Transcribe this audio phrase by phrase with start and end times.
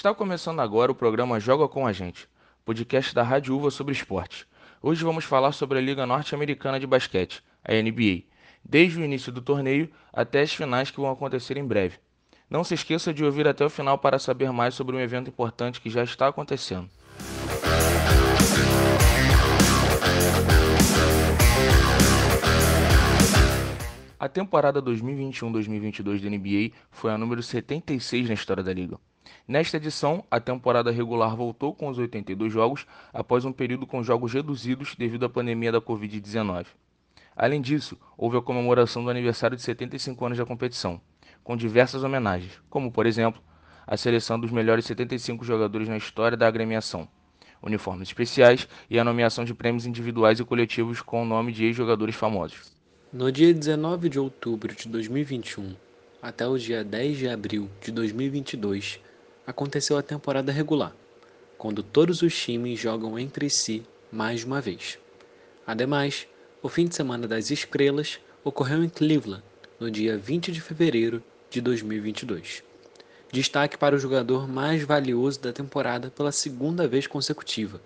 [0.00, 2.26] Está começando agora o programa Joga com a Gente,
[2.64, 4.46] podcast da Rádio Uva sobre esportes.
[4.80, 8.22] Hoje vamos falar sobre a Liga Norte-Americana de Basquete, a NBA,
[8.64, 11.98] desde o início do torneio até as finais que vão acontecer em breve.
[12.48, 15.82] Não se esqueça de ouvir até o final para saber mais sobre um evento importante
[15.82, 16.88] que já está acontecendo.
[24.18, 28.96] A temporada 2021-2022 da NBA foi a número 76 na história da liga.
[29.46, 34.32] Nesta edição, a temporada regular voltou com os 82 jogos após um período com jogos
[34.32, 36.66] reduzidos devido à pandemia da Covid-19.
[37.36, 41.00] Além disso, houve a comemoração do aniversário de 75 anos da competição,
[41.42, 43.42] com diversas homenagens, como, por exemplo,
[43.86, 47.08] a seleção dos melhores 75 jogadores na história da agremiação,
[47.62, 52.14] uniformes especiais e a nomeação de prêmios individuais e coletivos com o nome de ex-jogadores
[52.14, 52.72] famosos.
[53.12, 55.74] No dia 19 de outubro de 2021
[56.22, 59.00] até o dia 10 de abril de 2022,
[59.50, 60.94] aconteceu a temporada regular,
[61.58, 64.98] quando todos os times jogam entre si mais uma vez.
[65.66, 66.26] Ademais,
[66.62, 69.42] o fim de semana das estrelas ocorreu em Cleveland,
[69.78, 72.62] no dia 20 de fevereiro de 2022.
[73.32, 77.80] Destaque para o jogador mais valioso da temporada pela segunda vez consecutiva,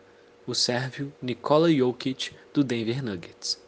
[0.46, 3.64] o sérvio Nikola Jokic do Denver Nuggets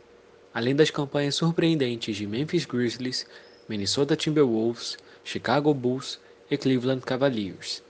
[0.57, 3.27] além das campanhas surpreendentes de Memphis Grizzlies,
[3.69, 6.19] Minnesota Timberwolves, Chicago Bulls
[6.51, 7.83] e Cleveland Cavaliers.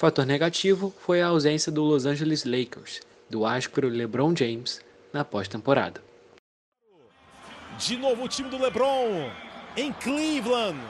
[0.00, 4.80] Fator negativo foi a ausência do Los Angeles Lakers, do áspero LeBron James,
[5.12, 6.02] na pós-temporada.
[7.76, 9.30] De novo o time do LeBron
[9.76, 10.80] em Cleveland,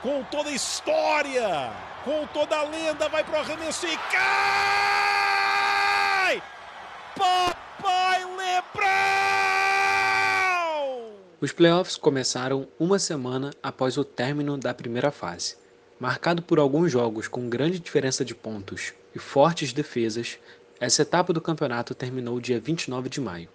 [0.00, 1.72] com toda a história,
[2.04, 4.22] com toda a lenda, vai pro arremesso e cai!
[7.16, 8.84] Papai LeBron!
[11.40, 15.63] Os playoffs começaram uma semana após o término da primeira fase.
[15.98, 20.38] Marcado por alguns jogos com grande diferença de pontos e fortes defesas,
[20.80, 23.48] essa etapa do campeonato terminou dia 29 de maio.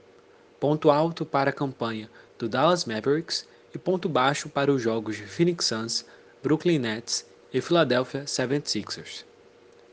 [0.59, 5.23] Ponto alto para a campanha do Dallas Mavericks e ponto baixo para os jogos de
[5.23, 6.05] Phoenix Suns,
[6.41, 9.25] Brooklyn Nets e Philadelphia 76ers.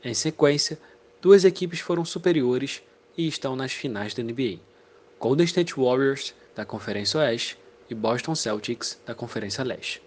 [0.03, 0.79] Em sequência,
[1.21, 2.81] duas equipes foram superiores
[3.17, 4.59] e estão nas finais da NBA:
[5.19, 7.57] Golden State Warriors, da Conferência Oeste,
[7.89, 10.01] e Boston Celtics da Conferência Leste.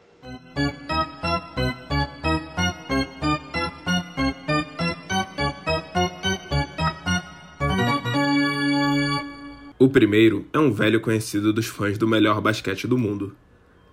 [9.91, 13.35] O primeiro é um velho conhecido dos fãs do melhor basquete do mundo.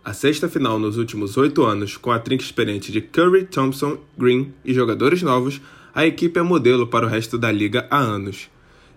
[0.05, 4.53] A sexta final nos últimos oito anos, com a trinca experiente de Curry, Thompson, Green
[4.63, 5.59] e jogadores novos,
[5.95, 8.47] a equipe é modelo para o resto da liga há anos.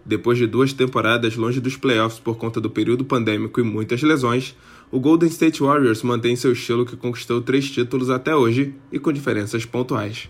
[0.05, 4.55] Depois de duas temporadas longe dos playoffs por conta do período pandêmico e muitas lesões,
[4.91, 9.11] o Golden State Warriors mantém seu estilo que conquistou três títulos até hoje e com
[9.11, 10.29] diferenças pontuais.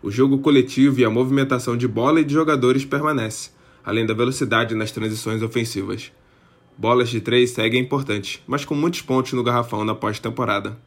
[0.00, 3.50] O jogo coletivo e a movimentação de bola e de jogadores permanece,
[3.88, 6.12] além da velocidade nas transições ofensivas.
[6.76, 10.78] Bolas de três seguem importantes, mas com muitos pontos no garrafão na pós-temporada.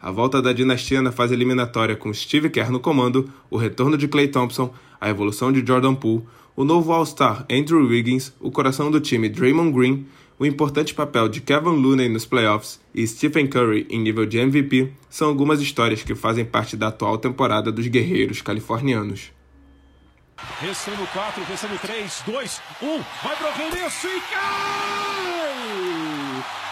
[0.00, 4.08] A volta da dinastia na fase eliminatória com Steve Kerr no comando, o retorno de
[4.08, 6.24] Clay Thompson, a evolução de Jordan Poole,
[6.56, 10.06] o novo All-Star Andrew Wiggins, o coração do time Draymond Green,
[10.38, 14.90] o importante papel de Kevin Looney nos playoffs e Stephen Curry em nível de MVP
[15.10, 19.36] são algumas histórias que fazem parte da atual temporada dos guerreiros californianos.
[20.60, 25.28] Restando 4, restando 3, 2, 1, vai pro arremesso e cai!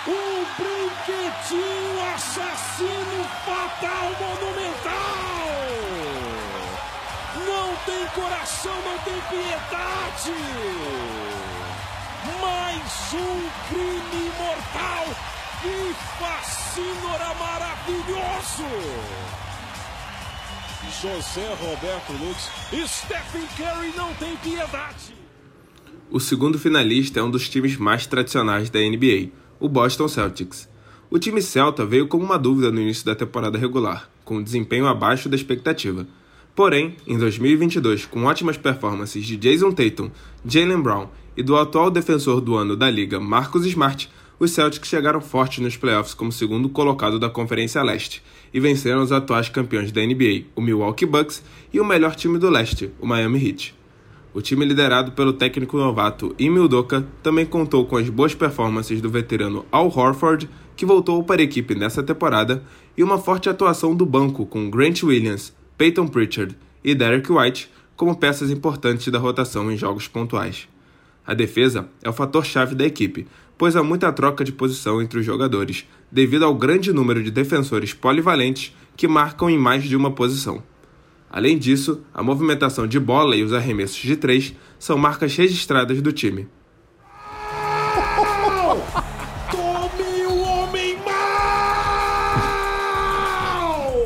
[0.08, 5.26] Um brinquedinho assassino fatal monumental!
[7.86, 10.32] tem coração, não tem piedade.
[12.40, 15.04] Mais um crime mortal.
[15.62, 19.25] Que fascínora maravilhoso.
[21.00, 22.50] José Roberto Lux
[22.86, 25.14] Stephen Curry não tem piedade.
[26.10, 30.68] O segundo finalista é um dos times mais tradicionais da NBA, o Boston Celtics.
[31.10, 34.86] O time celta veio como uma dúvida no início da temporada regular, com um desempenho
[34.86, 36.06] abaixo da expectativa
[36.56, 40.10] Porém, em 2022, com ótimas performances de Jason Tatum,
[40.42, 45.20] Jalen Brown e do atual defensor do ano da liga, Marcus Smart, os Celtics chegaram
[45.20, 48.22] fortes nos playoffs como segundo colocado da Conferência Leste
[48.52, 51.42] e venceram os atuais campeões da NBA, o Milwaukee Bucks,
[51.72, 53.74] e o melhor time do leste, o Miami Heat.
[54.34, 59.08] O time liderado pelo técnico novato Emil Udoka também contou com as boas performances do
[59.08, 62.62] veterano Al Horford, que voltou para a equipe nessa temporada,
[62.94, 66.54] e uma forte atuação do banco com Grant Williams, Peyton Pritchard
[66.84, 70.68] e Derek White como peças importantes da rotação em jogos pontuais.
[71.26, 73.26] A defesa é o fator-chave da equipe,
[73.58, 77.92] pois há muita troca de posição entre os jogadores, devido ao grande número de defensores
[77.92, 80.62] polivalentes que marcam em mais de uma posição.
[81.28, 86.12] Além disso, a movimentação de bola e os arremessos de três são marcas registradas do
[86.12, 86.48] time.
[89.50, 92.36] Tome o homem mal!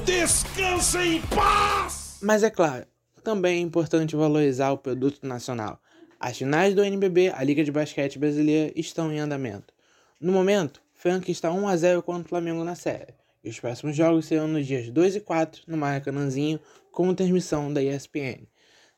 [0.04, 2.18] Descansa em paz!
[2.22, 2.86] Mas é claro,
[3.22, 5.78] também é importante valorizar o produto nacional.
[6.22, 9.72] As finais do NBB, a Liga de Basquete Brasileira, estão em andamento.
[10.20, 13.14] No momento, Franca está 1 a 0 contra o Flamengo na série.
[13.42, 16.60] E os próximos jogos serão nos dias 2 e 4 no Maracanãzinho,
[16.92, 18.46] com transmissão da ESPN.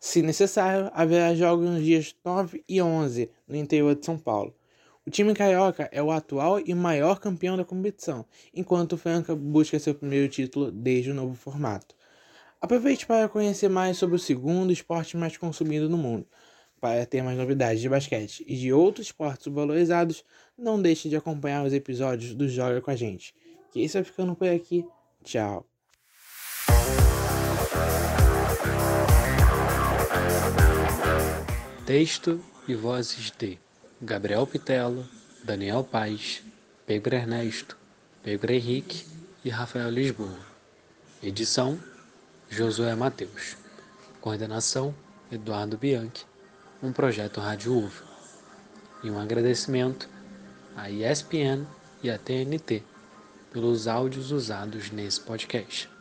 [0.00, 4.52] Se necessário, haverá jogos nos dias 9 e 11 no interior de São Paulo.
[5.06, 9.78] O time carioca é o atual e maior campeão da competição, enquanto o Franca busca
[9.78, 11.94] seu primeiro título desde o novo formato.
[12.60, 16.26] Aproveite para conhecer mais sobre o segundo esporte mais consumido no mundo.
[16.82, 20.24] Para ter mais novidades de basquete e de outros esportes valorizados,
[20.58, 23.32] não deixe de acompanhar os episódios do Joga com a gente.
[23.70, 24.84] Que isso vai ficando por aqui.
[25.22, 25.64] Tchau.
[31.86, 33.60] Texto e vozes de
[34.00, 35.06] Gabriel Pitelo,
[35.44, 36.42] Daniel Paz,
[36.84, 37.78] Pedro Ernesto,
[38.24, 39.06] Pedro Henrique
[39.44, 40.36] e Rafael Lisboa.
[41.22, 41.78] Edição
[42.50, 43.56] Josué Mateus.
[44.20, 44.92] Coordenação
[45.30, 46.31] Eduardo Bianchi.
[46.82, 48.02] Um projeto Rádio UVA.
[49.04, 50.08] E um agradecimento
[50.76, 51.64] à ESPN
[52.02, 52.82] e à TNT
[53.52, 55.91] pelos áudios usados nesse podcast.